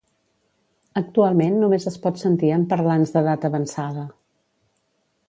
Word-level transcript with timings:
Actualment 1.01 1.59
només 1.63 1.85
es 1.93 1.99
pot 2.07 2.19
sentir 2.21 2.51
en 2.57 2.65
parlants 2.73 3.13
d'edat 3.19 3.47
avançada. 3.51 4.07